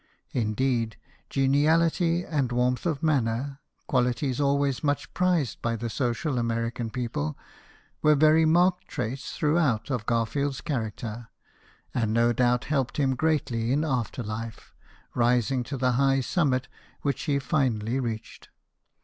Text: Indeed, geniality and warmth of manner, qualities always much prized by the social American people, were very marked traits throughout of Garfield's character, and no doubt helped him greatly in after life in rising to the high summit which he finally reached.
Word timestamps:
Indeed, 0.31 0.97
geniality 1.29 2.25
and 2.25 2.51
warmth 2.51 2.87
of 2.87 3.03
manner, 3.03 3.59
qualities 3.85 4.41
always 4.41 4.83
much 4.83 5.13
prized 5.13 5.61
by 5.61 5.75
the 5.75 5.91
social 5.91 6.39
American 6.39 6.89
people, 6.89 7.37
were 8.01 8.15
very 8.15 8.43
marked 8.43 8.87
traits 8.87 9.33
throughout 9.37 9.91
of 9.91 10.07
Garfield's 10.07 10.61
character, 10.61 11.29
and 11.93 12.11
no 12.15 12.33
doubt 12.33 12.63
helped 12.63 12.97
him 12.97 13.13
greatly 13.13 13.71
in 13.71 13.85
after 13.85 14.23
life 14.23 14.73
in 15.13 15.19
rising 15.21 15.61
to 15.65 15.77
the 15.77 15.91
high 15.91 16.19
summit 16.21 16.67
which 17.03 17.21
he 17.25 17.37
finally 17.37 17.99
reached. 17.99 18.49